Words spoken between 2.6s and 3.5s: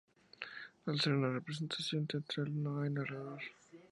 no hay narrador.